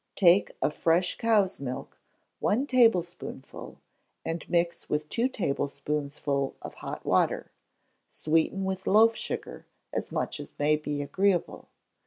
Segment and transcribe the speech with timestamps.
[0.15, 1.95] Take of fresh cow's milk,
[2.39, 3.77] one tablespoonful,
[4.25, 7.51] and mix with two tablespoonfuls of hot water;
[8.09, 11.69] sweeten with loaf sugar, as much as may be agreeable.